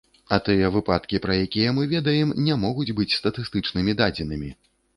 А 0.35 0.37
тыя 0.45 0.69
выпадкі, 0.75 1.19
пра 1.25 1.35
якія 1.47 1.75
мы 1.81 1.85
ведаем, 1.93 2.33
не 2.49 2.57
могуць 2.65 2.89
быць 3.03 3.09
статыстычнымі 3.19 3.97
дадзенымі. 4.05 4.53